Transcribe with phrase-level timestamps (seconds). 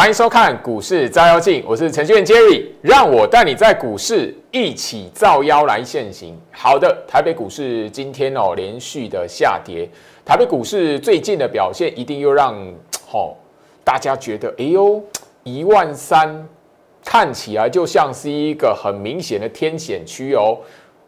[0.00, 6.34] 欢迎收看《股市照妖镜》，我是程序员 Jerry，让我带你在股市一起照妖来现行。
[6.50, 9.86] 好的，台北股市今天哦连续的下跌，
[10.24, 12.54] 台北股市最近的表现一定又让
[13.12, 13.34] 哦
[13.84, 15.02] 大家觉得，哎呦，
[15.42, 16.48] 一万三
[17.04, 20.56] 看起来就像是一个很明显的天险区哦。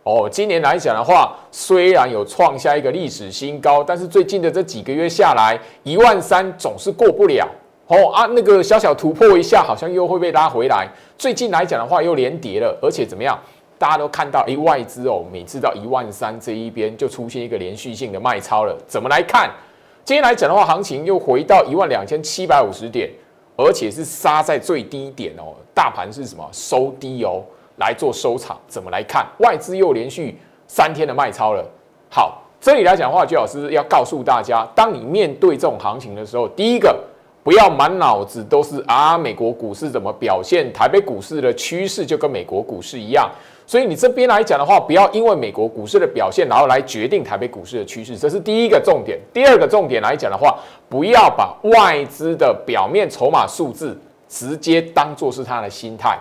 [0.03, 7.49] 哦，今年来讲的话，虽然有创下一个历史新高，但是最近的这几个月下来，一万三总是过不了。
[7.93, 10.89] 哦啊，那个小小突破一下，好像又会被拉回来。
[11.19, 13.39] 最近来讲的话，又连跌了，而且怎么样？
[13.79, 18.75] 大家都看到，哎，外资哦，每次到一万三这一边就出现一个连续性的卖超了。
[18.87, 19.51] 怎么来看？
[20.05, 23.11] 今天来讲的话，行情又回到一万两千七百五十点，
[23.59, 25.53] 而且是杀在最低点哦。
[25.75, 26.49] 大盘是什么？
[26.51, 27.43] 收低哦，
[27.77, 28.59] 来做收场。
[28.67, 29.27] 怎么来看？
[29.41, 31.63] 外资又连续三天的卖超了。
[32.09, 36.99] 好，这里来讲的话，就老师要告诉大家，当你面对这种行情的时候，第一个。
[37.43, 40.73] 不要满脑子都是啊，美国股市怎么表现？
[40.73, 43.29] 台北股市的趋势就跟美国股市一样，
[43.67, 49.19] 所以你这边来讲的话，不要因为美国股市的表现，然后来决定台北股市的趋势，这是第一个重点。
[49.33, 50.57] 第二个重点来讲的话，
[50.89, 53.99] 不要把外资的表面筹码数字
[54.29, 56.17] 直接当做是他的心态，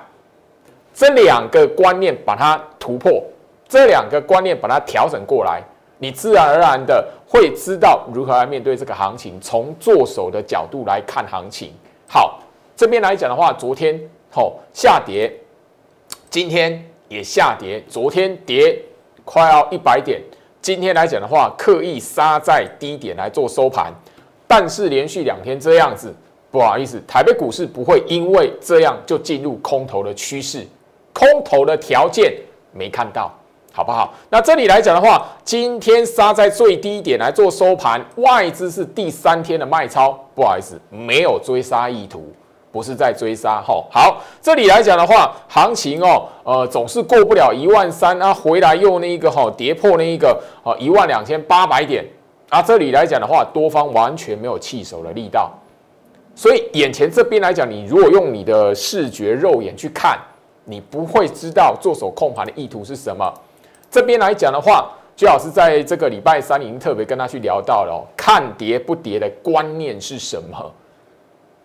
[0.91, 3.23] 这两个观念把它突破，
[3.69, 5.61] 这两个观念把它调整过来。
[6.01, 11.71] 你自然而然的会知道如何来面对这个行情，从做手的角度来看行情。
[12.09, 12.39] 好，
[12.75, 15.31] 这边来讲的话，昨天吼下跌，
[16.27, 18.83] 今天也下跌，昨天跌
[19.23, 20.19] 快要一百点，
[20.59, 23.93] 今天来讲的话，刻意杀在低点来做收盘，
[24.47, 26.11] 但是连续两天这样子，
[26.49, 30.65] 不好意思，台北股市不会因为这样就进入空头的趋势，
[31.13, 32.33] 空头的条件
[32.71, 33.31] 没看到。
[33.73, 34.13] 好不好？
[34.29, 42.31] 那这里来讲的话，今天杀在最低点来做收盘，外资是第三天的卖超，不好意思，没有追杀意图，
[42.69, 43.61] 不是在追杀。
[43.61, 52.05] 吼，好，这里来讲的话，行情哦，呃，总是过不了一万三啊，回来又那一个哈跌破那一个啊一万两千八百点
[52.49, 55.49] 啊，这里来讲的话，多方完全没有弃手的力道，
[56.35, 60.19] 所以眼前这边来讲，你如果用你的视觉肉眼去看，
[60.65, 63.33] 你不会知道做手控盘的意图是什么。
[63.91, 70.71] 这边来讲的话，最好是在这个礼拜三已经特别跟他去聊到了哦，看跌不跌的观念是什么？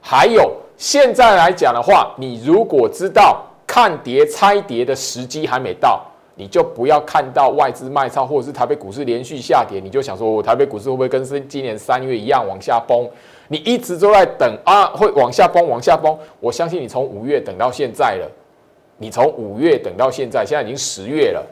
[0.01, 6.05] 还有现在来讲的话，你如果知道看跌拆跌的时机还没到，
[6.35, 13.09] 你就不要看到外资卖超或者是台北股市连续下跌，你就想说我台北股市会不会跟今年三月一样往下崩？
[13.47, 16.19] 你一直都在等啊，会往下崩，往下崩。
[16.41, 18.29] 我相信你从五月等到现在了，
[18.99, 21.47] 你从五月等到现在，现在已经十月了。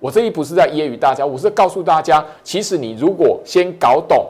[0.00, 4.26] 我这一不是在揶揄大家，我是告诉大家，其实你如果先搞懂，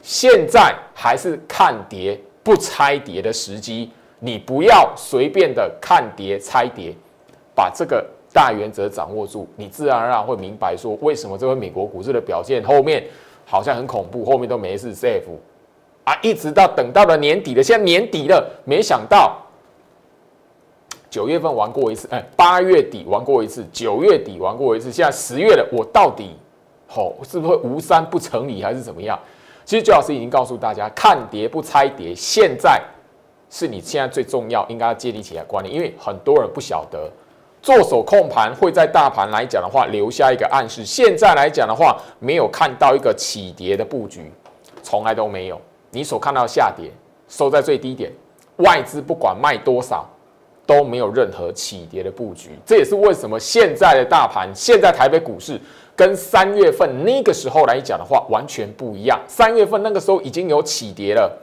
[0.00, 6.94] 现在还是看跌不拆跌的时机，你不要随便的看跌拆跌，
[7.54, 13.04] 把这个大原则掌握住，你自然而然会明白说，为什么这回美国股市的表现后面
[13.44, 15.22] 好像很恐怖，后面都没事 safe
[16.04, 19.36] 啊，一直到等到了年底了，现在年底了，没想到。
[21.10, 26.36] 九月份玩过一次，哎，八月底玩过一次，九月底玩过一次，现在十月了，我到底，
[26.86, 29.18] 吼，是不是会无三不成理，还是怎么样？
[29.64, 32.82] 其实周老师已经告诉大家，看跌不猜跌，现在
[33.50, 37.10] 是你现在最重要应该要建立起来观念，因为很多人不晓得，
[37.62, 44.30] 做手控盘会在大盘来讲的话留下一个暗示，现在来讲的话没有看到一个起跌的布局，
[44.82, 45.58] 从来都没有，
[45.90, 46.90] 你所看到下跌
[47.28, 48.12] 收在最低点，
[48.58, 50.06] 外资不管卖多少。
[50.68, 55.58] 都没有任何起跌的布局，这也是为什么现在的大盘，现在台北股市
[55.96, 59.18] 跟三月份那个时候来讲的话，完全不一样。
[59.26, 61.34] 三月份那个时候已经有起跌了，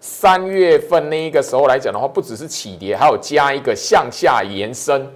[0.00, 5.08] 三月份那个时候来讲的话，不只是起跌，还有加一个向下延伸，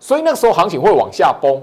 [0.00, 1.62] 所以那个时候行情会往下崩。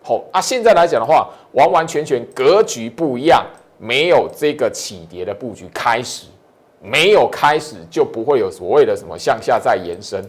[0.00, 3.44] 好啊，现在来讲的话，完完全全格局不一样，
[3.78, 6.28] 没有这个起跌的布局开始，
[6.80, 10.24] 没有开始就不会有所谓的什么向下再延伸。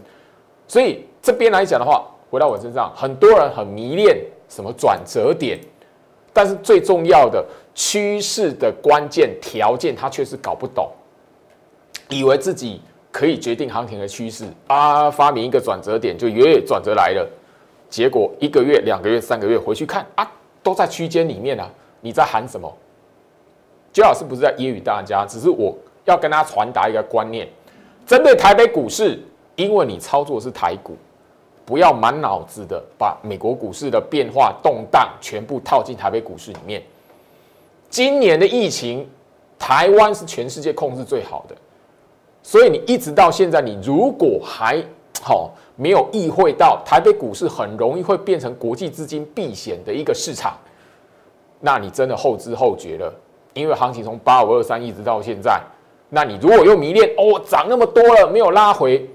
[0.70, 4.16] 所以这边来讲的话，回到我身上，很多人很迷恋
[4.48, 5.58] 什么转折点，
[6.32, 7.44] 但是最重要的
[7.74, 10.88] 趋势的关键条件，他却是搞不懂，
[12.08, 12.80] 以为自己
[13.10, 17.28] 可以决定行情的趋势啊，发明一个转折点就远远转折来了，
[17.88, 20.32] 结果一个月、两个月、三个月回去看啊，
[20.62, 21.68] 都在区间里面啊，
[22.00, 22.72] 你在喊什么？
[23.92, 27.48] 周老师不是在揶揄大家，只是我要跟大家传达一个观念，
[28.06, 29.20] 针对台北股市。
[29.60, 30.96] 因为你操作是台股，
[31.66, 36.82] 不要满脑子的把美国股市的变化动荡全部套进台北股市里面。
[37.90, 39.06] 今年的疫情，
[39.58, 41.54] 台湾是全世界控制最好的，
[42.42, 44.82] 所以你一直到现在，你如果还
[45.20, 50.56] 好没有意会到台北股市很容易会变成国际资金避险的一个市场，
[51.60, 53.12] 那你真的后知后觉了。
[53.52, 55.60] 因为行情从八五二三一直到现在，
[56.08, 59.06] 那你如果又迷恋哦涨那么多了没有拉回，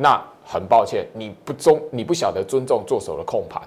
[0.00, 3.60] 那很抱歉，你不尊你不晓得尊重做手的控盘。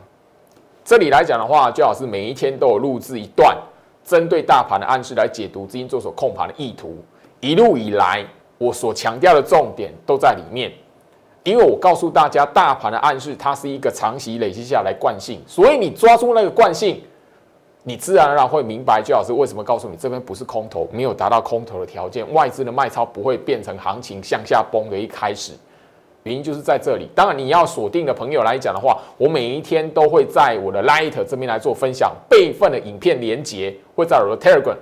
[0.86, 3.57] 这里来讲的话，最好是每一天都有录制一段
[4.06, 6.95] 针对大盘的暗示来解读资金做手控盘的意图。
[7.42, 8.25] 一路以来，
[8.57, 10.72] 我所强调的重点都在里面，
[11.44, 17.04] 因为我告诉大家，大盘的暗示它是一个长期累积下来惯性，所以你抓住那个惯性。
[17.84, 25.54] 你自然而然会明白，最老师为什么告诉你这边不是空头，没有达到空头的条件，外资的卖超不会变成行情向下崩的一开始，
[26.24, 27.10] 原因就是在这里。
[27.16, 34.78] 当然，你要锁定的朋友来讲的话，我每一天都会在我的 Light 这边来做分享，备份的影片连接会在我的 Telegram，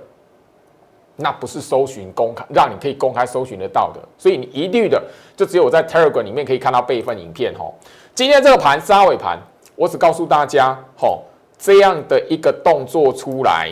[1.16, 5.02] 那不是搜寻公开，让你可以公开搜寻得到的，所以你一律的
[5.36, 7.74] 就只有我在 Telegram 里面可以看到备份影片吼。
[8.14, 9.38] 今天这个盘是尾盘，
[9.76, 11.24] 我只告诉大家吼。
[11.62, 13.70] 这样的一个动作出来，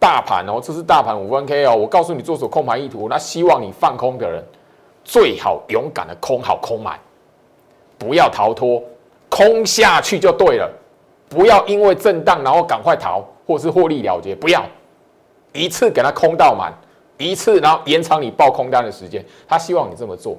[0.00, 1.76] 大盘哦，这是大盘五分 K 哦。
[1.76, 4.44] 我告诉你做手控盘意图，那希望你放空的人
[5.04, 6.98] 最好勇敢的空好空满，
[7.98, 8.82] 不要逃脱，
[9.28, 10.70] 空下去就对了。
[11.28, 14.64] 不要因为震荡然后赶快逃，或是获利了结，不要
[15.52, 16.72] 一次给他空到满，
[17.18, 19.24] 一次然后延长你报空单的时间。
[19.46, 20.36] 他希望你这么做。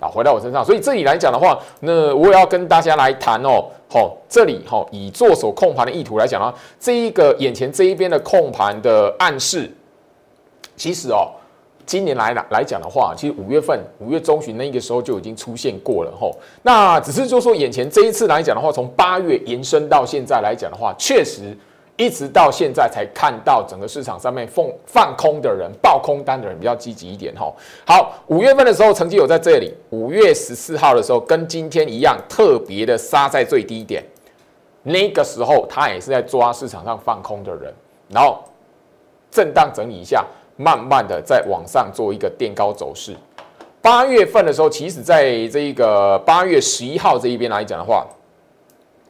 [0.00, 3.70] 啊，回到我身上，所以这里来讲的话，那我也要跟大家来谈哦。
[3.88, 9.72] 好，这里哈，以做手控盘的意图来讲啊，这一个眼前这一边的控盘的暗示，
[10.76, 11.30] 其实哦，
[11.92, 16.34] 今年来来来讲的话，其实五月份五月中旬那个时候就已经出现过了吼。
[16.62, 21.54] 那只是就说眼前这一次来讲的话，从八月延伸到现在来讲的话，确实。
[21.98, 27.52] 一直到现在才看到整个市场上面放放空的人、爆空单的人比较积极一点哈。
[27.86, 34.02] 好，五月份的时候曾经有在这里，五月十四号的时候跟今天一样，特别的杀在最低点。
[34.82, 37.72] 那个时候他也是在抓市场上放空的人，
[38.08, 38.42] 然后
[39.30, 40.24] 震荡整理一下，
[40.62, 43.16] 慢慢的在往上做一个垫高走势。
[43.80, 48.06] 八月份的时候，其实在这一个八月十一号这一边来讲的话，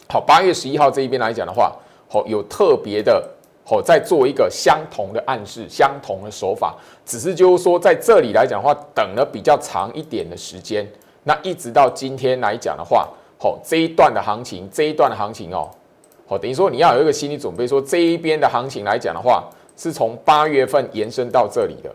[0.09, 1.73] 好，八月十一号这一边来讲的话。
[2.09, 3.27] 好，有特别的，
[3.65, 6.77] 好，在做一个相同的暗示，相同的手法，
[7.07, 10.87] 只是就是说，在这里来讲的话，等了比较长一点的时间，
[11.25, 13.09] 那一直到今天来讲的话，
[13.39, 15.71] 好，这一段的行情，这一段的行情哦，
[16.27, 19.43] 好，等于说你要有一个心理准备，说这一边的行情来讲的话，
[19.77, 21.95] 是从八月份延伸到这里的，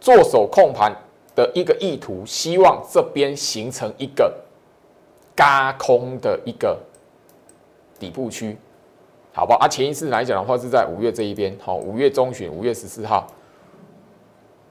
[0.00, 0.92] 做手控盘
[1.34, 4.32] 的一个意图，希望这边形成一个
[5.34, 6.78] 嘎空的一个
[7.98, 8.56] 底部区。
[9.30, 9.58] 好不好？
[9.60, 13.24] 啊，前一次来讲的话是在五月这一边，好，五月中旬，五月十四号，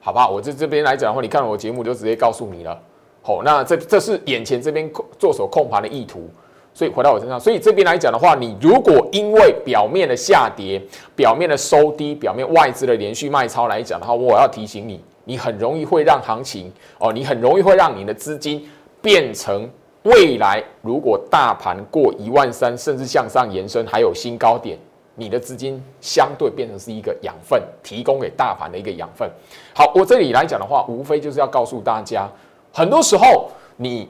[0.02, 0.28] 好吧？
[0.28, 2.78] 我这这边来讲的话，你看我节目就直接告诉你了，
[3.22, 6.30] 好，那这这是眼前这边做手控盘的意图，
[6.78, 10.80] 所以回到我身上，所以这边来讲的话，你如果因为表面的下跌、
[11.16, 18.70] 表面的收低、表面外资的连续卖超来讲的话，我要提醒你，你很容易会让行情哦，你很容易会让你的资金
[19.02, 19.68] 变成。
[20.04, 24.78] 未来如果大盘过一万三，甚至向上延伸，还有新高点，
[25.16, 29.30] 你的资金相对变成是一个养分，提供给大盘的一个养分。
[29.74, 32.30] 好，我这里来讲的话，无非就是要告诉大家，
[32.72, 34.08] 很多时候你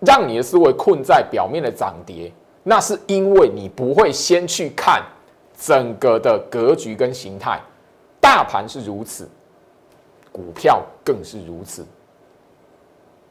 [0.00, 5.02] 让你的思维困在表面的涨跌，那是因为你不会先去看
[5.58, 7.60] 整个的格局跟形态。
[8.20, 9.28] 大盘是如此，
[10.30, 11.86] 股票更是如此。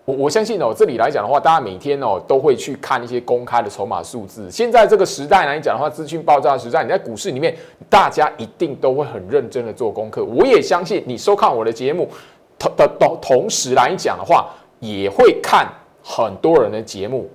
[0.06, 4.50] 我我相信哦，这里来讲的话，大家每天哦都会去看一些公开的筹码数字。
[4.50, 7.56] 现在这个时代来讲的话，资讯爆炸时代，你在股市里面，
[7.88, 10.26] 大家一定都会很认真的做功课。
[10.26, 12.10] 我也相信你收看我的节目
[12.58, 14.50] 同的同同时来讲的话，
[14.80, 15.68] 也会看
[16.04, 17.30] 很多人的节目，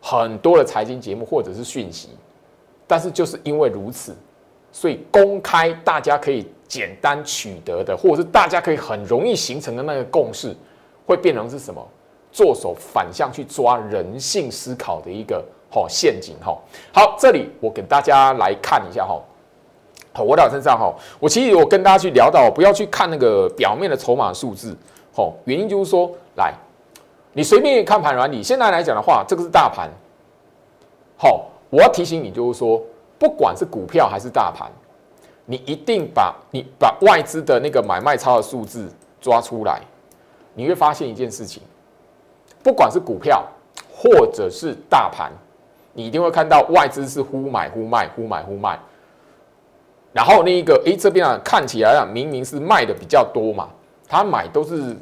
[0.00, 2.10] 很多的财经节目或者是讯息。
[2.86, 4.14] 但是就是因为如此，
[4.70, 10.54] 所以公开大家可以简单取得的，或者是大家可以很容易形成的那个共识。
[11.06, 11.80] 会变成是什么？
[12.32, 15.40] 做手反向去抓人性思考的一个
[15.70, 16.58] 好陷阱哈。
[16.92, 19.22] 好，这里我给大家来看一下哈。
[20.12, 24.76] 好，我在身上哈，我其实我跟大家去聊到，不要去看那个表面的筹码数字。
[25.14, 26.52] 吼，原因就是说，来，
[27.36, 29.90] 你随便看盘软体，现在来讲的话，这个是大盘。
[31.18, 32.82] 好，我要提醒你，就是说，
[33.18, 34.70] 不管是股票还是大盘，
[35.44, 38.90] 你一定把你把外资的那个买卖超的数字
[39.20, 39.82] 抓出来。
[40.54, 41.62] 你会发现一件事情，
[42.62, 43.44] 不管是股票
[43.92, 45.30] 或者是大盘，
[45.92, 48.78] 你一定会看到外资是忽买忽卖，忽买忽卖。
[50.14, 53.68] 然后那一个，诶，这边啊看起来啊，明明是卖的比较多嘛，
[54.08, 54.96] 他买都是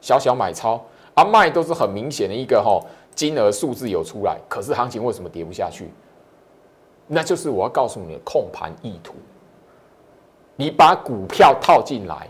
[0.00, 0.80] 小小买超，
[1.14, 2.80] 啊卖都是很明显的一个哈
[3.14, 5.90] 金额数字有出来，可是行情为什么跌不下去？
[7.06, 9.14] 那就是我要告诉你的控盘意图。
[10.56, 12.28] 你把股票套进来，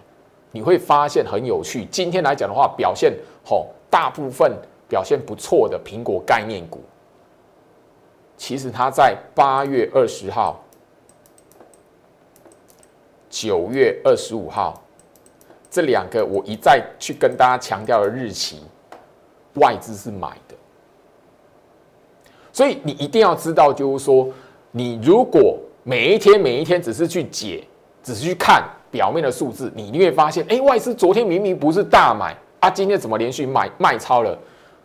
[0.51, 1.85] 你会发现很有趣。
[1.87, 3.13] 今天来讲的话，表现
[3.45, 4.53] 吼大部分
[4.89, 6.81] 表现不错的苹果概念股，
[8.37, 10.59] 其实它在八月二十号。
[13.29, 14.83] 九月二十五号，
[15.71, 18.63] 这两个我一再去跟大家强调的日期，
[19.55, 20.55] 外资是买的，
[22.53, 24.29] 所以你一定要知道，就是说，
[24.71, 27.65] 你如果每一天每一天只是去解，
[28.03, 34.39] 只是去看表面的数字，你你会发现，哎，外资昨天明明不是大买啊，今天怎么连续买卖超了？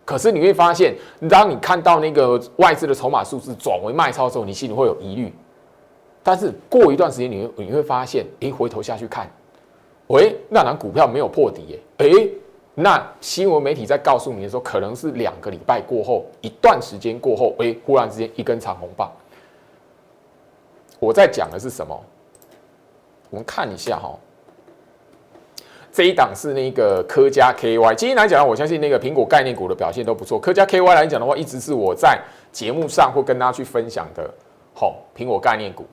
[0.04, 0.96] 可是你会发现，
[1.30, 5.34] 当你看到那个外资的筹码数字转为卖超的时候，你心里会有疑虑。
[6.24, 9.30] 但是过一段时间，你你会发现，哎，回头下去看，
[10.08, 12.28] 喂，那档股票没有破底耶，哎，
[12.80, 19.12] 那新闻媒体在告诉你的时候，可能是两个礼拜过后，一段时间过后，哎，忽然之间一根长红棒。
[21.00, 22.00] 我在讲的是什么？
[23.32, 24.16] 我们看一下哈，
[25.92, 27.96] 这一档是那个科家 KY。
[27.96, 30.40] 今天来讲，我相信那个苹果概念股的表现都不错。
[30.40, 34.32] 科家 KY 来讲的话，一直是我在节目上会跟大家去分享的，
[34.76, 35.84] 好，苹果概念股。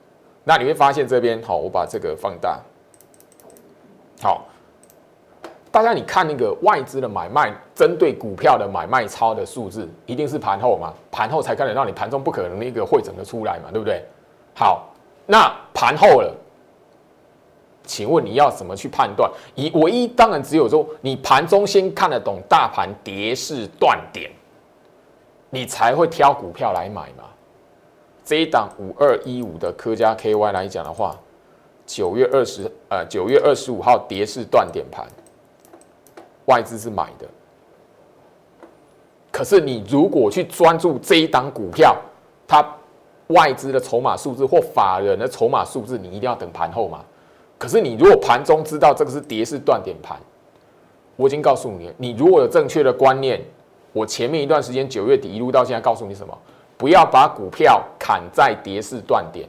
[0.43, 2.61] 那你会发现这边好，我把这个放大。
[4.21, 4.45] 好，
[5.75, 10.93] 大家你看那个外资的买卖，针对股票的买卖超的数字，一定是盘后嘛？
[11.11, 14.01] 盘后才看得到，你盘中不可能那个会整的出来嘛，对不对？
[14.55, 14.87] 好，
[15.25, 16.33] 那盘后了，
[17.83, 19.29] 请问你要怎么去判断？
[19.53, 24.31] 以唯一当然只有说，你盘中先看得懂大盘跌势断点，
[25.49, 27.25] 你才会挑股票来买嘛。
[28.23, 31.19] 这一档五二一五的科家 KY 来讲的话，
[31.85, 35.05] 九月二十呃九月二十五号跌势断点盘，
[36.45, 37.27] 外资是买的。
[39.31, 41.95] 可是你如果去专注这一档股票，
[42.47, 42.65] 它
[43.27, 47.03] 外资的筹码数字或法人的筹码数字，你一定要等盘后嘛。
[47.57, 50.17] 可是你如果盘中知道这个是跌势断点盘，
[51.15, 53.41] 我已经告诉你，你如果有正确的观念，
[53.91, 56.37] 我前面一段时间九月底一路到现在告诉你什么？
[56.77, 59.47] 不要把股票砍在跌势断点，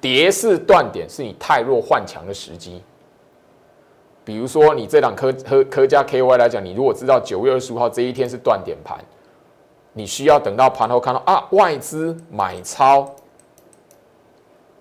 [0.00, 2.82] 跌势断点是你太弱换强的时机。
[4.24, 8.98] 比如说，你这档科科科加 KY 来讲，你如果知道九月二十五号这一天是断点盘，
[9.92, 13.10] 你需要等到盘后看到啊外资买超，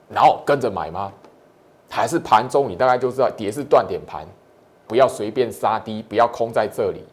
[0.10, 1.12] 然后跟着买吗？
[1.90, 4.24] 还是盘中你大概就知道跌是断点盘，
[4.88, 7.04] 不要随便杀低，不要空在这里。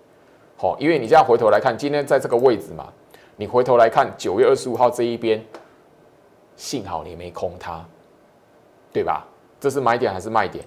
[0.59, 2.93] 好，因为你这样回头来看，今天在这个位置嘛。
[3.37, 5.43] 你回头来看九月二十五号这一边，
[6.57, 7.85] 幸好你没空它，
[8.93, 9.27] 对吧？
[9.61, 10.65] 这是买点还是卖点？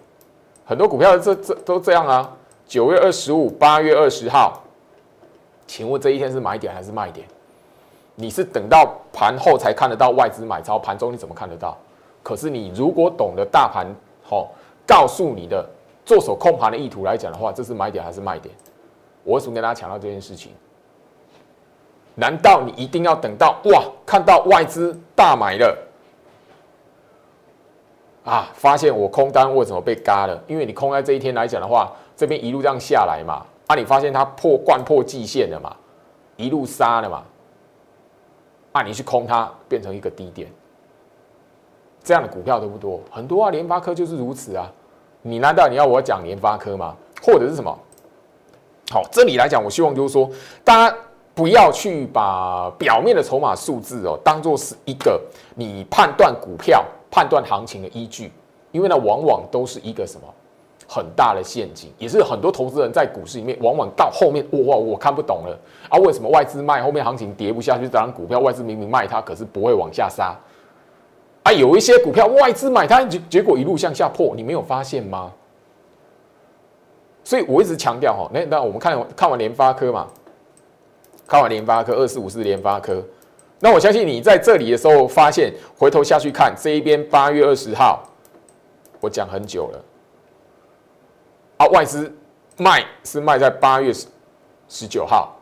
[0.69, 2.31] 很多股票这这都这样啊。
[2.67, 4.61] 九月二十五、八月二十号，
[5.65, 7.27] 请问这一天是买点还是卖点？
[8.13, 11.75] 你是等到盘后才看得到外资买超，盘中你怎么看得到？
[12.21, 13.87] 可是你如果懂得大盘
[14.21, 14.51] 好
[14.85, 15.67] 告诉你的
[16.05, 18.53] 做手控盘的意图来讲的话，这是买点还是卖点？
[19.23, 20.51] 我为什么跟大家强调这件事情？
[22.13, 25.75] 难道你一定要等到哇，看到外资大买了
[28.23, 30.39] 啊，发现我空单为什么被嘎了？
[30.45, 35.75] 因为你空在这一天来讲的话，这边一路这样下来嘛，啊，你发现它破贯破季线了嘛，
[36.35, 37.23] 一路杀了嘛，
[38.73, 40.51] 啊，你去空它变成一个低点，
[42.03, 43.01] 这样的股票多不多？
[43.09, 44.71] 很多啊，联发科就是如此啊。
[45.21, 46.95] 你难道你要我讲联发科吗？
[47.21, 47.75] 或者是什么？
[48.91, 50.29] 好，这里来讲，我希望就是说，
[50.63, 50.95] 大家。
[51.35, 55.21] 不要去把表面的筹码数字哦当做是一个
[55.55, 58.31] 你判断股票、判断行情的依据，
[58.71, 60.27] 因为呢，往往都是一个什么
[60.87, 65.57] 很大的陷阱，也是很多投资人在股市里面往往到后面哇，我看不懂了
[65.89, 67.83] 啊，为什么外资卖，后面行情跌不下去？
[67.83, 70.35] 这张股票外资明明卖它，可是不会往下杀
[71.43, 75.31] 啊，有一些股票外资买它，结结果一路向下破，你没有发现吗？
[77.23, 80.07] 所以我一直强调哈，那那我们看看完联发科嘛。
[81.27, 83.03] 看完联发科二四五四联发科，
[83.61, 88.01] 那我相信你在这里的时候发现，回头下去看这一边八月二十号，
[89.01, 89.83] 我讲很久了，
[91.57, 92.09] 啊，外资
[92.57, 94.07] 卖是卖在八月十
[94.69, 95.35] 十九号，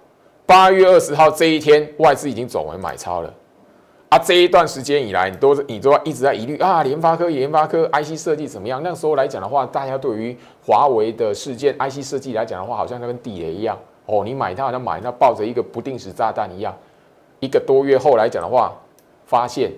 [0.45, 3.31] 八月二十号这一天外资已经走为买超了，
[4.09, 8.81] 啊，这一段时间以来你都你都一直在疑虑啊，联发科联发科 IC 设计怎么样？
[8.81, 13.77] 那时候来讲的话，大家对于华为的事件 IC 设计来讲的话，好像跟地雷一样。
[14.07, 16.73] 哦，你买它好像买那抱着一个不定时炸弹一样，
[17.39, 18.73] 一个多月后来讲的话，
[19.25, 19.71] 发现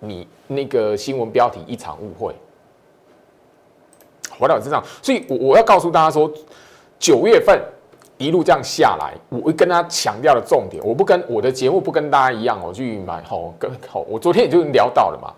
[0.00, 2.34] 你那个新闻标题一场误会，
[4.38, 6.30] 回到我身上，所以我我要告诉大家说，
[6.98, 7.60] 九月份
[8.18, 15.34] 一路这样下来，我会跟他强调的重点，我不跟我的节目不跟大家一样，我去买吼跟吼，我昨天也就聊到了嘛，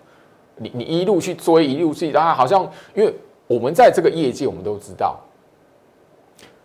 [0.57, 2.63] 你你一路去追，一路去啊，好像
[2.95, 3.15] 因为
[3.47, 5.19] 我们在这个业界，我们都知道，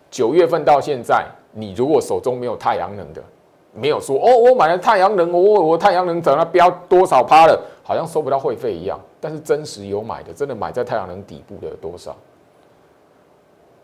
[0.10, 3.24] 九月份到现在，你如果手中没有太阳能的，
[3.74, 12.16] 没有说哦，我买了太阳能，我我太阳能等它标多少趴了，好像收不到会费一样，但是真实有买的，真的买在太阳能底部的有多少？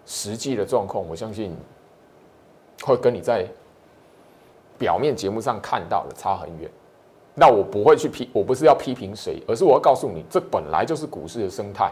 [0.05, 1.55] 实际的状况，我相信。
[2.83, 3.43] 会跟你在
[4.77, 6.69] 表面节目上看到的差很远，
[7.33, 11.91] 那我不会去批，我不是要批评谁，而是我要告诉你，这本来就是股市的生态，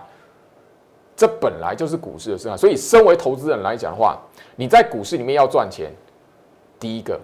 [1.16, 2.56] 这本来就是股市的生态。
[2.56, 4.16] 所以，身为投资人来讲的话，
[4.56, 5.92] 你在股市里面要赚钱，
[6.80, 7.20] 第一个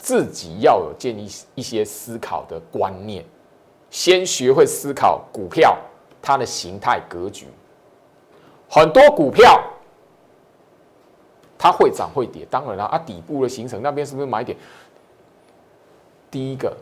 [0.00, 3.24] 自己要有建立一些思考的观念，
[3.90, 5.76] 先学会思考股票
[6.20, 7.46] 它的形态格局，
[8.68, 9.62] 很多股票。
[11.62, 14.56] 它会涨会跌，当然了啊，底部的形成那边是不是买点？
[16.30, 16.74] 第一个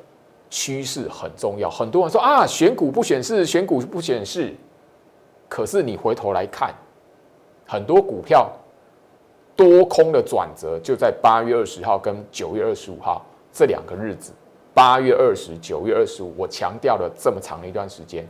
[0.48, 4.54] 趋势很重要，很多人说啊，选股不选市，选股不选市。
[5.48, 6.72] 可是你回头来看，
[7.66, 8.48] 很多股票
[9.58, 14.32] 多空的转折就在八月二十号跟九月二十五号这两个日子。
[14.72, 18.24] 八月二十九月二十五，我强调了这么长的一段时间，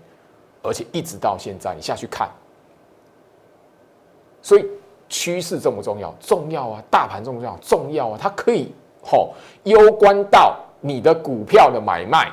[0.63, 2.31] 而且一直到现在，你下去看，
[4.41, 4.67] 所以。
[5.11, 6.15] 趋势重不重要？
[6.21, 6.85] 重要啊！
[6.91, 7.59] 大盘重不重要？
[7.63, 8.19] 重要啊！
[8.21, 8.71] 它可以
[9.03, 9.33] 吼
[9.65, 12.31] 攸关到你的股票的买卖，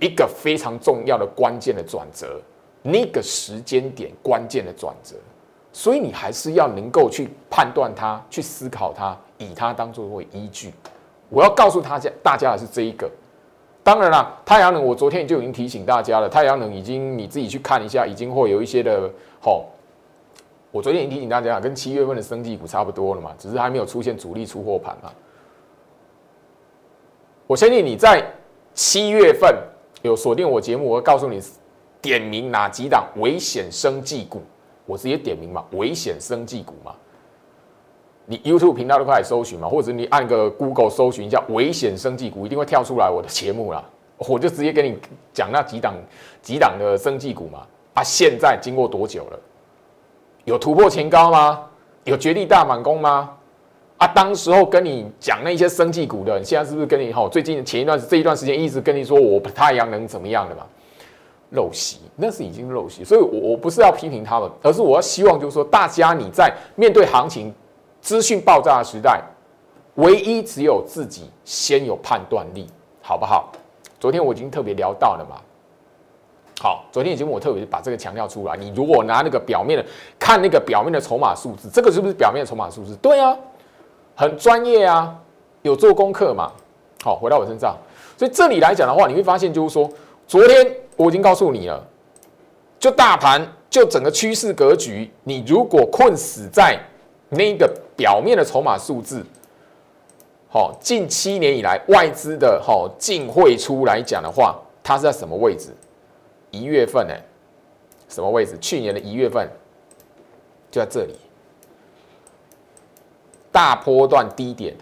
[0.00, 2.40] 一个非常重要的关键的转折，
[2.82, 5.14] 那个时间点关键的转折，
[5.74, 10.72] 所以你还是要能够去判断它，去思考它，以它当做为依据。
[11.28, 13.10] 我要告诉大家，大家的是这一个。
[13.82, 19.10] 当然了，太阳能，我昨天就已经提醒大家了，太阳能已经你自己去看一下，已经会有一些的
[19.42, 19.66] 吼。
[20.70, 25.12] 我昨天已经提醒大家，跟七月份的生技股差不多了嘛，只是还没有出现主力出货盘嘛。
[27.48, 28.24] 我相信你在
[28.74, 29.52] 七月份
[30.02, 31.42] 有锁定我节目，我会告诉你
[32.00, 34.40] 点名哪几档危险生技股，
[34.86, 36.92] 我直接点名嘛，危险生技股嘛。
[38.26, 43.84] 你 YouTube 频道都可以搜寻嘛，或者你按个 Google 搜寻一下危险生技股，一定会跳出来我的节目啦。
[44.16, 44.96] 我就直接跟你
[45.32, 45.94] 讲那几档
[46.40, 47.66] 几档的生技股嘛。
[47.94, 49.38] 啊，现在经过多久了？
[50.44, 51.64] 有突破前高吗？
[52.04, 53.30] 有绝地大满弓吗？
[53.98, 57.28] 啊，当时候跟你讲那些生技股的，现在是不是跟你吼？
[57.28, 60.66] 最近前一段这一段时间一直跟你说我太阳能怎么样的嘛？
[61.54, 63.04] 陋习，那是已经陋习。
[63.04, 67.54] 所以，我我不是要批评他们，而是我要希望就是说，大家你在面对行情
[68.00, 69.22] 资讯爆炸的时代，
[69.94, 72.66] 唯一只有自己先有判断力，
[73.00, 73.50] 好不好？
[73.98, 75.36] 昨天我已经特别聊到了嘛。
[76.60, 78.56] 好，昨天已经我特别把这个强调出来。
[78.56, 79.84] 你如果拿那个表面的
[80.18, 82.94] 看那个表面的筹码数字，这个是不是表面的筹码数字？
[82.96, 83.36] 对啊，
[84.14, 85.14] 很专业啊，
[85.62, 86.52] 有做功课嘛。
[87.02, 87.76] 好，回到我身上，
[88.16, 89.86] 所以这里来讲的话，你会发现就是说，
[90.26, 91.86] 昨天我已经告诉你了，
[92.78, 96.78] 就大盘就整个趋势格局，你如果困死在
[97.30, 99.24] 那个表面的筹码数字，
[100.48, 105.70] 好，近七年以来外资的好净汇出来讲的话，它是在什么位置？
[106.50, 107.14] 一月份呢，
[108.08, 108.56] 什么位置？
[108.60, 109.48] 去年的一月份
[110.70, 111.16] 就在这里，
[113.50, 114.72] 大波段低点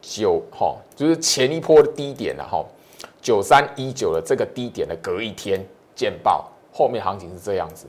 [0.00, 2.64] 九哈，就是前一波的低点了哈，
[3.28, 5.62] 九三一九的这个低点的隔一天
[5.94, 7.86] 见报，后面行情是这样子。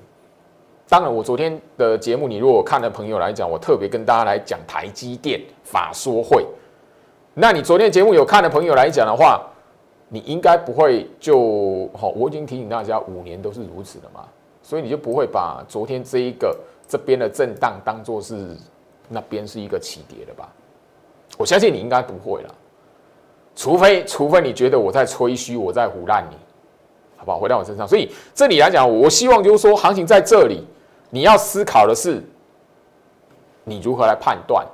[0.89, 6.45] 当然，我昨天的节目，你如果看的朋友来讲，我特别跟大家来讲台积电法说会。
[7.33, 9.41] 那你昨天节目有看的朋友来讲的话。
[10.11, 14.27] 你应该不会就好，我已经提醒大家五年都是如此的嘛，
[14.63, 18.57] 所以你就不会把昨天这一个这边的震荡当做是
[19.07, 20.51] 那边是一个起跌的吧？
[21.37, 22.55] 我相信你应该不会了，
[23.55, 26.35] 除非除非你觉得我在吹嘘，我在胡乱你，
[27.17, 27.37] 好不好？
[27.37, 30.65] 回到我身上，所以这里来讲，我希望就是说，行情在这里，
[31.09, 32.23] 你要思考的是
[33.63, 34.65] 你如何来判断，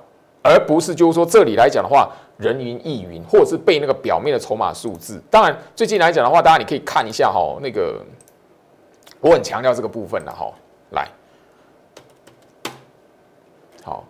[0.44, 2.12] 而不是就是说这里来讲的话。
[2.38, 5.24] 人云亦云，或者是被那个表面的筹码数字。
[5.32, 8.04] 当然，最近来讲的话，大家你可以看一下哈，那个
[9.22, 10.52] 我很强调这个部分的哈。
[10.90, 11.08] 来，
[13.86, 14.04] 好，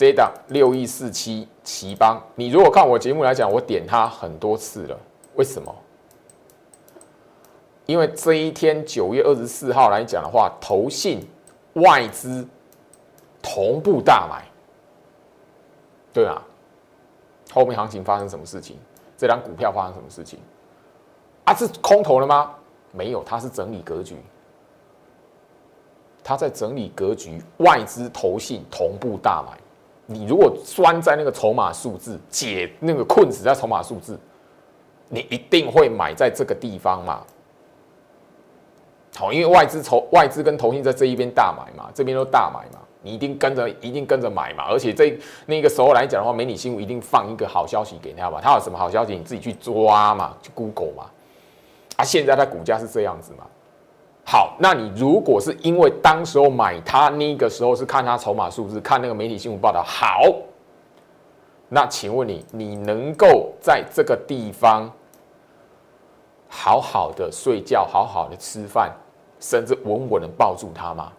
[0.00, 4.98] 这一档六一四七奇邦，你如果看我节目来讲，我点它很多次了。
[5.34, 5.70] 为什么？
[7.84, 11.28] 因为这一天九月二十四号来讲的话，投信
[11.74, 12.48] 外资
[13.42, 14.42] 同步大买，
[16.14, 16.42] 对啊。
[17.52, 18.78] 后面行情发生什么事情？
[19.18, 20.38] 这张股票发生什么事情？
[21.44, 22.54] 啊，是空头了吗？
[22.90, 24.16] 没有，它是整理格局。
[26.24, 29.58] 它在整理格局，外资投信同步大买。
[30.12, 34.18] 你如果拴在那个筹码数字，解那个困死在筹码数字，
[35.08, 37.22] 你一定会买在这个地方嘛？
[39.16, 44.64] 好，因为外资筹外资跟投信在这一边大买嘛，这边都大买嘛，你一定跟着一定跟着买嘛。
[44.68, 48.40] 而且这那个时候来讲的话，美女新闻一定放一个好消息给他嘛。
[48.40, 51.06] 他有什么好消息，你自己去抓嘛，去 Google 嘛。
[51.96, 53.44] 啊，现在它股价是这样子嘛？
[54.30, 60.22] 好，那你如果是因为当时候买它那个时候是看它筹码数字，看那个媒体新闻报道好，
[61.68, 64.88] 那请问你，你能够在这个地方
[66.48, 68.92] 好好的睡觉，好好的吃饭，
[69.40, 71.10] 甚至稳稳的抱住它吗？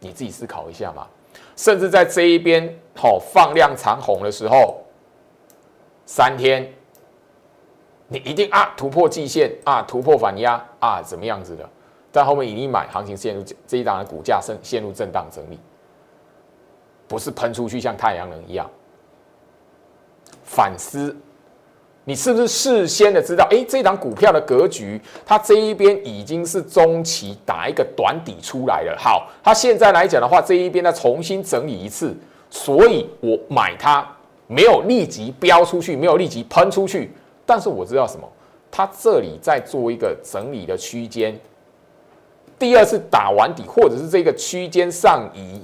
[0.00, 1.06] 你自己思考一下嘛。
[1.54, 4.78] 甚至在这一边好放量长红的时候，
[6.06, 6.72] 三天。
[8.08, 11.68] 你一定啊突破季线啊突破反压啊怎么样子的，
[12.10, 15.58] 在后面一买，行情陷入这一档的股价陷陷入震荡整理，
[17.06, 18.68] 不是喷出去像太阳能一样。
[20.42, 21.14] 反思，
[22.04, 23.46] 你是不是事先的知道？
[23.50, 28.96] 哎，这档股票的格局，它这一边已经是中期打一个短底出来了。
[28.98, 32.16] 好，它现在来讲的话，这一边再重新整理一次，
[32.48, 34.10] 所以我买它
[34.46, 37.12] 没有立即飙出去，没有立即喷出去。
[37.48, 38.28] 但是我知道什么？
[38.70, 41.34] 它这里在做一个整理的区间，
[42.58, 45.62] 第二次打完底，或者是这个区间上移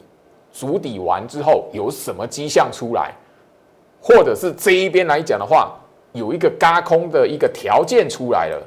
[0.51, 3.13] 足底完之后，有什么迹象出来？
[4.01, 5.79] 或者是这一边来讲的话，
[6.13, 8.67] 有一个嘎空的一个条件出来了，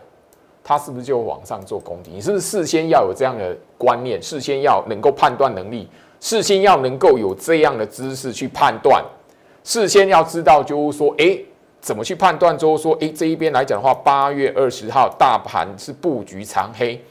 [0.63, 2.11] 它是不是就往上做攻击？
[2.11, 4.21] 你是不是事先要有这样的观念？
[4.21, 9.03] 事先要能够判断能力，事先要能够有这样的知识去判断，
[9.63, 11.39] 事先要知道，就是说，哎。
[11.87, 12.57] 怎么去判断？
[12.57, 17.01] 之后说，诶，这一边来讲的话，八月二十号大盘是布局长黑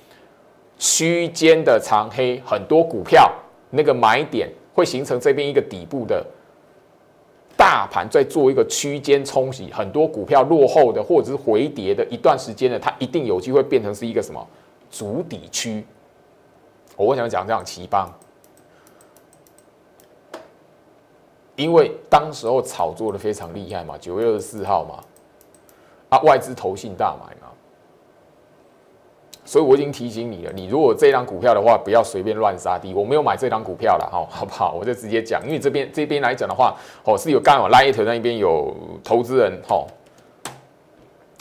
[0.78, 3.32] 区间的长黑，很多股票
[3.70, 6.22] 那个买点会形成这边一个底部的
[7.56, 14.46] 大盘在做一个区间冲洗，很多股票落后的或者是回跌的一段时间呢，它一定有机会变成是一个什么
[14.90, 15.82] 主底区。
[16.96, 18.12] 我想讲这样奇邦。
[21.56, 25.02] 因为当时候炒作的非常厉害嘛，九月二十四号嘛，
[26.10, 27.48] 啊，外资投信大买嘛，
[29.44, 32.92] 所以我已经提醒你了，你如果这张股票的话，不要随便乱杀低。
[32.92, 34.74] 我没有买这张股票了，哈，好不好？
[34.78, 39.86] 我就直接讲，因为这边这边来讲的话，哦，是有刚好 Light 那边有投资人，哈，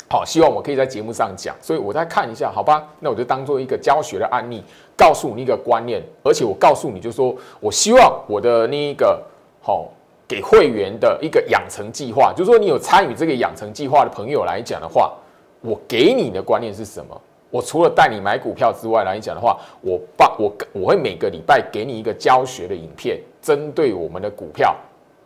[0.09, 2.87] 好，希望我可以在节目上讲，所以我再看一下，好吧？
[3.01, 4.63] 那我就当做一个教学的案例，
[4.95, 9.21] 告诉你一个观念，而且我告诉你就说，我希望我的那一个，
[9.61, 9.89] 好。
[10.27, 15.13] 给会员的一个养成计划，就是说你有参与这个养成计划的朋友来讲的话，
[15.61, 17.21] 我给你的观念是什么？
[17.51, 24.75] 我除了带你买股票之外来讲的话，我把我我会每个礼拜给你一个教学的影片，针对我们的股票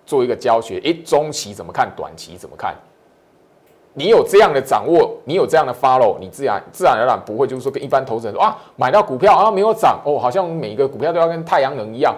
[0.06, 0.80] 做一个教学。
[0.84, 1.90] 诶，中期怎么看？
[1.96, 2.76] 短期怎么看？
[3.94, 12.16] 你有这样的掌握，你有这样的 follow，你自然自然而然不会就是说跟一般投资人说啊，买到股票啊没有涨哦，好像每一个股票都要跟太阳能一样。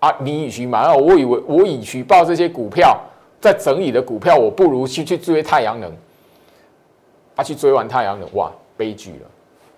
[0.00, 2.98] 啊，你与其买哦，我以为我与其报这些股票
[3.40, 5.92] 在整理的股票，我不如去去追太阳能。
[7.36, 9.30] 啊，去追完太阳能，哇，悲剧了。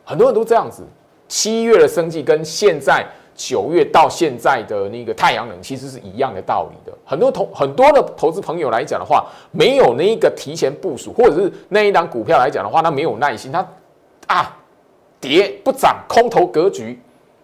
[0.04, 0.83] 很多人都这样子。
[1.28, 3.06] 七月的生计跟现在
[3.37, 6.96] 九月到现在的那个太阳能其实是一样的道理的。
[7.04, 13.64] 很多投很多的投资朋友来讲的话，没有那一个提前部署，或者是那一档股票来讲的话，他没有耐心，他
[14.26, 14.56] 啊
[15.20, 16.98] 跌不涨，空头格局，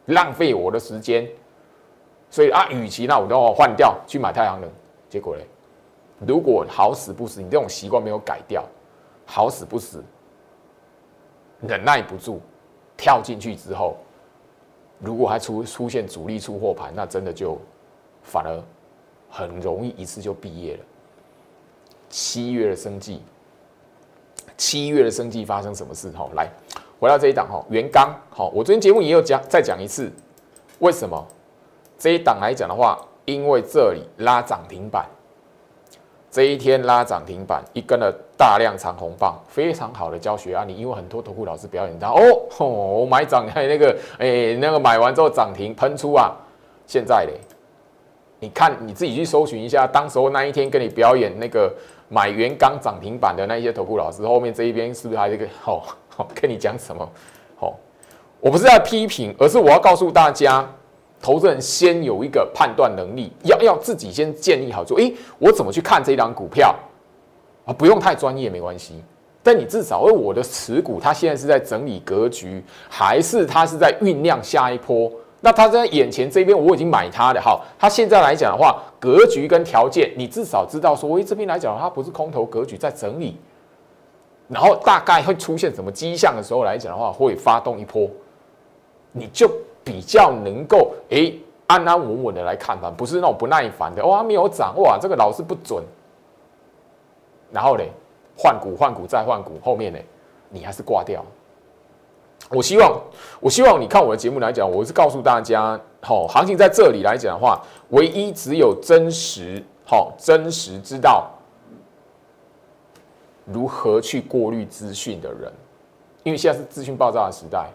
[0.06, 1.26] 浪费我的时间。
[2.36, 4.68] 所以啊，与其那我都换掉去买太阳能，
[5.08, 5.46] 结果嘞，
[6.18, 8.62] 如果好死不死，你这种习惯没有改掉，
[9.24, 10.04] 好死不死，
[11.62, 12.38] 忍耐不住，
[12.94, 13.96] 跳进去之后，
[14.98, 17.58] 如果还出出现主力出货盘，那真的就
[18.22, 18.62] 反而
[19.30, 20.80] 很容易一次就毕业了。
[22.10, 23.22] 七月的生计，
[24.58, 26.10] 七月的生计发生什么事？
[26.10, 26.46] 哈，来
[27.00, 30.12] 回到这一档哈，元刚好，我昨天节目也有讲，再讲一次，
[30.80, 31.26] 为什么？
[31.98, 35.06] 这一档来讲的话，因为这里拉涨停板，
[36.30, 40.74] 这一天拉涨停板，一根的大量长红棒，非常好的教学案例。
[40.74, 46.32] 因为很多投顾老师表演到，哦，我买涨还 那个，哎，那个买完之后涨停喷出啊。
[46.86, 47.32] 现在嘞，
[48.38, 51.74] 你看你自己去搜寻一下，当时候那一天跟你表演那个
[52.08, 55.46] 买原钢涨停板的那一些投顾老师，后面这一边是不是还有一个？
[55.64, 55.82] 哦，
[56.34, 57.10] 跟你讲什么？
[57.58, 57.72] 哦，
[58.38, 60.70] 我不是在批评，而是我要告诉大家。
[61.20, 66.74] 投资人先有一个判断能力，要要自己先建立好，说，诶，我怎么去看这一张股票
[67.64, 67.72] 啊？
[67.72, 69.02] 不用太专业，没关系，
[69.42, 75.10] 但你至少，为我的持股，它现在是在整理格局，还是它是在酝酿下一波？
[75.40, 83.36] 那它在眼前这边，我已经买它的，好，它现在来讲的话，格局跟条件，你至少知道说，喂，这边来讲，它不是空头格局在整理，
[84.48, 88.08] 然后大概会出现什么迹象的时候来讲的话，会发动一波，
[89.12, 89.48] 你就
[89.86, 91.32] 比较能够哎
[91.66, 95.82] 安安稳稳的来看盘，不是那种不耐烦的，哇，没有涨，哇，这个老是不准，
[97.50, 97.90] 然后嘞。
[98.38, 99.98] 换股换股再换股，后面呢，
[100.50, 101.24] 你还是挂掉。
[102.50, 103.00] 我希望，
[103.40, 107.58] 我希望你看我的节目来讲，我是告诉大家，好，行情在这里来讲的话，
[107.92, 111.30] 唯一只有真实，好，真实知道
[113.46, 115.50] 如何去过滤资讯的人，
[116.22, 117.70] 因为现在是资讯爆炸的时代。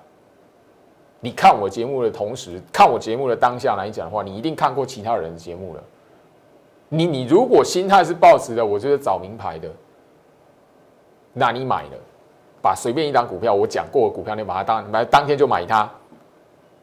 [1.24, 5.84] 你看我节目的同时，看我节目的当下来讲的话，你一定看过其他人的节目了。
[6.90, 9.70] 你你如果心态是抱持的，我就是找名牌的。
[11.32, 11.92] 那你买了，
[12.62, 15.90] 把随便一张股票，我讲过的股票，你把它当买，当天就买它，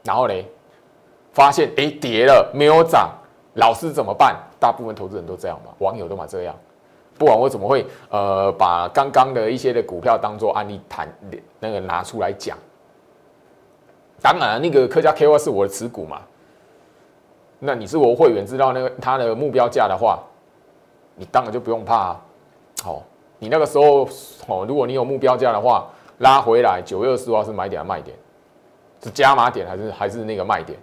[0.04, 0.46] 然后嘞，
[1.32, 3.10] 发现哎跌了没有涨，
[3.54, 4.36] 老师怎么办？
[4.60, 6.54] 大部分投资人都这样嘛，网友都嘛这样，
[7.18, 11.12] 不管我怎么会呃把刚刚的一些的股票当做案例谈
[11.58, 12.56] 那个拿出来讲？
[14.20, 16.20] 当然，那个客家 K Y 是我的持股嘛，
[17.58, 20.18] 那你是我会员，知道那个它的目标价的话，
[21.14, 22.20] 你当然就不用怕，啊
[22.82, 23.02] 好。
[23.40, 24.08] 你那个时候
[24.48, 28.16] 哦，如果你有目标价的话，拉回来九月二十号是买点还是卖点？
[29.00, 30.76] 是加码点还是还是那个卖点？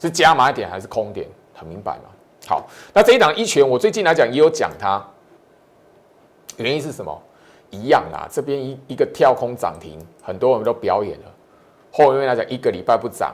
[0.00, 1.28] 是加码点还是空点？
[1.52, 2.04] 很明白嘛？
[2.46, 5.06] 好，那这一档一拳，我最近来讲也有讲它，
[6.56, 7.22] 原因是什么？
[7.70, 11.33] 一样啦，这边一一个跳空涨停，很多人都表演了。
[11.96, 13.32] 后面来讲一个礼拜不涨，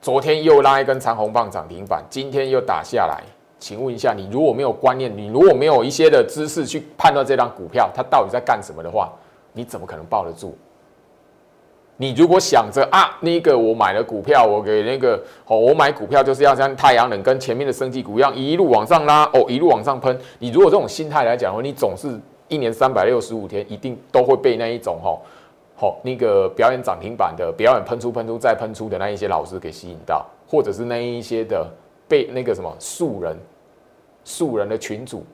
[0.00, 3.22] 昨天又拉一根长红棒涨停板，今天又打下来。
[3.58, 9.12] 请问一下，你如果没有观念，你如果没有一些的知识去判断这张股票它到底在干什么的话，
[9.52, 10.56] 你怎么可能抱得住？
[11.98, 20.18] 你如果想着啊，那个我买了股票，我给那个哦，我买股票就是要像太阳能跟前面的升级股一样一路往上拉哦，一路往上喷。
[20.38, 22.18] 你如果这种心态来讲的话，你总是
[22.48, 25.14] 一年三百六十五天一定都会被那一种哈
[25.76, 31.70] 好那个表演涨停板的表演喷出喷出再喷出的那一些老师给吸引到，或者是那一些的。
[32.08, 33.36] 被那个什么素人、
[34.22, 35.24] 素人的群主，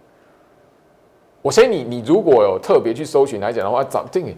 [1.42, 4.30] 我相信你，你如果有特别去搜寻来讲的话，找这个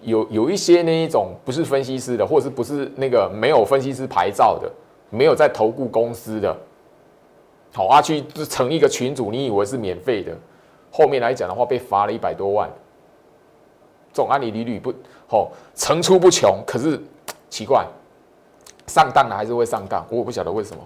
[0.00, 4.72] 有有一些那一种不是分析师的，或者是不是那个没有分析师牌照的，
[5.10, 6.56] 没有在投顾公司的，
[7.74, 10.34] 好啊，去成一个群主，你以为是免费的，
[10.90, 12.66] 后面来讲的话被罚了一百多万，
[14.10, 14.90] 这种案例屡屡不
[15.32, 17.00] 哦层出不穷，可是
[17.50, 17.86] 奇怪，
[18.86, 20.82] 上当了还是会上当，我不晓得为什么。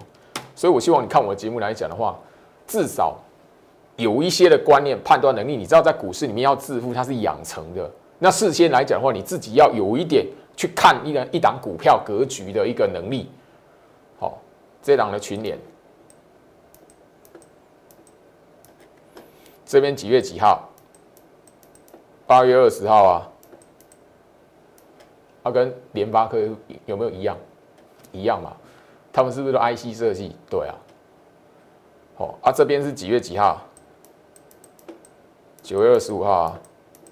[0.55, 2.17] 所以，我希望你看我的节目来讲的话，
[2.65, 3.15] 至少
[3.97, 5.55] 有一些的观念、判断能力。
[5.55, 7.91] 你知道，在股市里面要致富，它是养成的。
[8.19, 13.29] 那事先来讲的话，你自己要有一点去看一个一档股票格局的一个能力。
[14.17, 14.39] 好，
[14.81, 15.59] 这档的群联，
[19.65, 20.67] 这边几月几号？
[22.25, 23.29] 八月二十号啊。
[25.47, 26.37] 它跟联发科
[26.85, 27.37] 有没有一样？
[28.11, 28.51] 一样嘛。
[29.13, 30.35] 他们是不是都 IC 设计？
[30.49, 30.75] 对啊，
[32.17, 33.61] 哦啊，这边是几月几号？
[35.63, 36.59] 九月二十五号啊，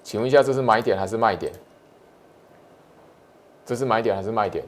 [0.02, 1.52] 请问一下，这是买点还是卖点？
[3.64, 4.64] 这是买点还是卖点？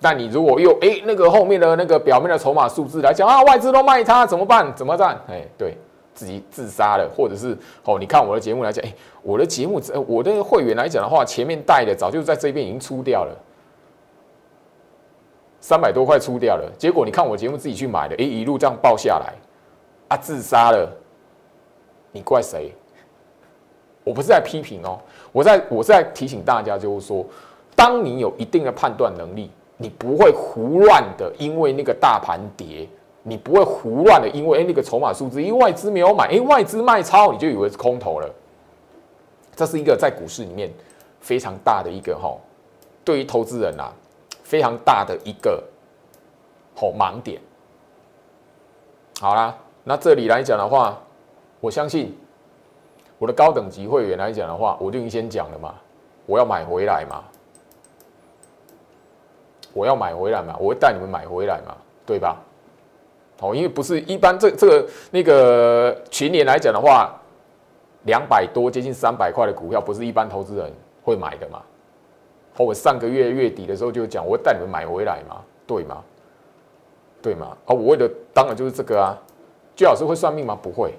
[0.00, 4.74] 那你如果又哎那个后面的那个表面的筹码数字来讲啊，外资都卖它怎么办？
[4.74, 5.20] 怎么办？
[5.28, 5.76] 哎，对
[6.16, 13.36] 自己自杀了，或者是哦，你看我的节目来讲，哎，我的节目我的会员来讲的话，前面带的早就在这边已经出掉了。
[15.60, 19.34] 三百多块出掉了，结果你看我节目自己去买的，哎，一路这样爆下来，
[20.08, 20.90] 啊，自杀了，
[22.12, 22.72] 你怪谁？
[24.04, 24.98] 我不是在批评哦，
[25.32, 27.26] 我在我在提醒大家，就是说，
[27.74, 32.88] 当你有一定的判断能力，你不会胡乱的，因为那个大盘跌，
[33.28, 38.34] 你不会胡乱的，因为哎那个筹码数字，因为外资没有买，哎，外资卖超，你就以为是空头了。
[39.56, 40.70] 这是一个在股市里面
[41.20, 42.36] 非常大的一个哈，
[43.04, 43.92] 对于投资人啊。
[44.46, 45.60] 非常大的一个
[46.72, 47.40] 好盲点。
[49.20, 50.96] 好啦，那这里来讲的话，
[51.58, 52.16] 我相信
[53.18, 55.74] 我的高等级会员来讲的话，我就已经先讲了嘛，
[56.26, 57.24] 我要买回来嘛，
[59.72, 62.36] 我要买回来嘛，我会带你们买回来嘛，对吧？
[63.40, 67.14] 哦，因为不是一般这这个那个群年来讲的话，
[68.04, 70.72] 两百多接近三百块的股票，不是一般投资人
[71.02, 71.60] 会买的嘛。
[72.56, 76.02] 哦我上个月月底的时候就讲，我会带你们买回来嘛，对吗？
[77.20, 77.48] 对吗？
[77.66, 79.18] 啊，我为的当然就是这个啊。
[79.74, 80.58] 居老师会算命吗？
[80.62, 80.94] 不会。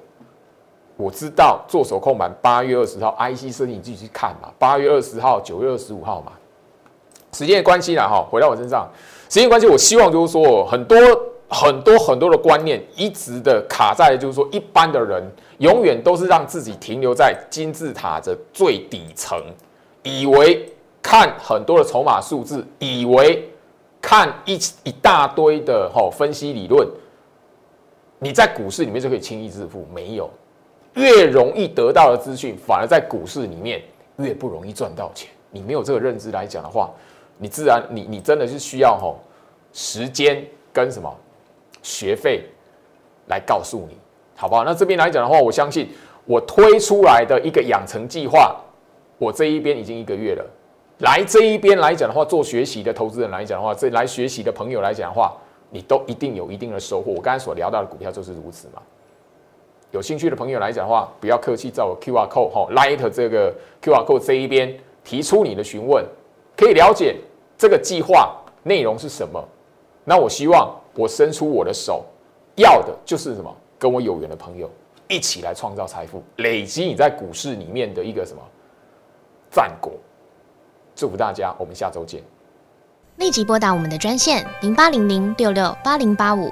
[0.95, 4.51] 我知道做手控盘八月二十号，IC 设计你自己去看嘛。
[4.59, 6.33] 八月二十号、九月二十五号嘛。
[7.33, 8.87] 时间的关系啦，哈，回到我身上，
[9.29, 10.97] 时间关系，我希望就是说，很多
[11.49, 15.23] 很多很多的观念一直的卡在，就是说，一般的人
[15.59, 19.41] 永远都是让自己停留在金字塔的最底层，
[20.03, 20.67] 以为
[21.01, 23.49] 看很多的筹码数字，以为
[24.01, 26.87] 看一一大堆的哈分析理论，
[28.19, 30.29] 你在股市里面就可以轻易致富，没有。
[30.95, 33.81] 越容易得到的资讯，反而在股市里面
[34.17, 35.29] 越不容易赚到钱。
[35.51, 36.89] 你没有这个认知来讲的话，
[37.37, 39.19] 你自然你你真的是需要吼
[39.71, 41.15] 时间跟什么
[41.87, 42.43] 学费
[43.27, 43.97] 来告诉你，
[44.35, 44.65] 好不好？
[44.65, 45.87] 那这边来讲的话，我相信
[46.25, 48.53] 我推出来的一个养成计划，
[49.17, 50.45] 我这一边已经一个月了。
[50.99, 55.33] 来这一边来讲的话，做学习的投资人来讲的话，这来学习的朋友来讲的话，
[55.69, 57.13] 你都一定有一定的收获。
[57.13, 58.81] 我刚才所聊到的股票就是如此嘛。
[59.91, 66.03] 有兴趣的朋友来讲的话，不要客气，在我 Q R code 哈，Light 这个 Q R code 这一边提出你的询问，
[66.57, 67.15] 可以了解
[67.57, 69.41] 这个计划内容是什么。
[70.03, 72.03] 那我希望我伸出我的手，
[72.55, 73.55] 要的就是什么？
[73.79, 74.67] 跟我有缘的朋友
[75.07, 78.41] 一起来创造财富，累积你在股市里面的一个什么
[79.51, 79.93] 战果。
[80.95, 82.23] 祝福大家，我们下周见。
[83.17, 86.51] 立即拨打我们的专线零八零零六六八零八五。